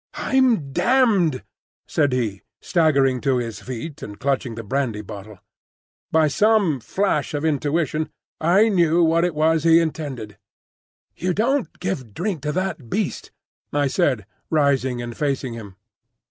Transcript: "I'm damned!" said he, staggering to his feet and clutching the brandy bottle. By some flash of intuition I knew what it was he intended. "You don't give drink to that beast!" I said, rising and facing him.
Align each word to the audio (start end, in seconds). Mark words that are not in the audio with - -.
"I'm 0.15 0.71
damned!" 0.73 1.43
said 1.85 2.11
he, 2.11 2.41
staggering 2.59 3.21
to 3.21 3.37
his 3.37 3.59
feet 3.61 4.01
and 4.01 4.19
clutching 4.19 4.55
the 4.55 4.63
brandy 4.63 5.01
bottle. 5.03 5.37
By 6.11 6.27
some 6.27 6.79
flash 6.79 7.35
of 7.35 7.45
intuition 7.45 8.09
I 8.39 8.67
knew 8.69 9.03
what 9.03 9.23
it 9.23 9.35
was 9.35 9.63
he 9.63 9.79
intended. 9.79 10.39
"You 11.15 11.35
don't 11.35 11.77
give 11.79 12.15
drink 12.15 12.41
to 12.41 12.51
that 12.51 12.89
beast!" 12.89 13.29
I 13.71 13.85
said, 13.85 14.25
rising 14.49 15.03
and 15.03 15.15
facing 15.15 15.53
him. 15.53 15.75